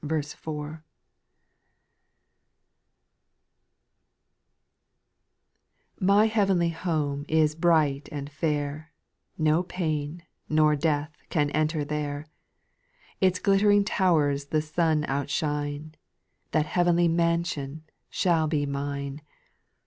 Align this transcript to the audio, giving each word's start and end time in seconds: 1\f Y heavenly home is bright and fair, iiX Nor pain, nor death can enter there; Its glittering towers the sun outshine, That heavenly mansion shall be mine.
1\f 0.03 0.81
Y 6.01 6.25
heavenly 6.25 6.69
home 6.69 7.23
is 7.27 7.53
bright 7.53 8.09
and 8.11 8.31
fair, 8.31 8.89
iiX 8.89 9.43
Nor 9.43 9.63
pain, 9.63 10.23
nor 10.49 10.75
death 10.75 11.15
can 11.29 11.51
enter 11.51 11.85
there; 11.85 12.25
Its 13.19 13.37
glittering 13.37 13.83
towers 13.85 14.45
the 14.45 14.63
sun 14.63 15.05
outshine, 15.07 15.93
That 16.49 16.65
heavenly 16.65 17.07
mansion 17.07 17.83
shall 18.09 18.47
be 18.47 18.65
mine. 18.65 19.21